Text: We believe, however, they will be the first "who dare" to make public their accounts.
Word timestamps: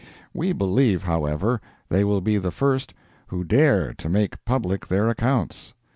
We 0.33 0.51
believe, 0.51 1.03
however, 1.03 1.61
they 1.89 2.03
will 2.03 2.21
be 2.21 2.39
the 2.39 2.49
first 2.49 2.95
"who 3.27 3.43
dare" 3.43 3.93
to 3.93 4.09
make 4.09 4.43
public 4.45 4.87
their 4.87 5.09
accounts. 5.11 5.75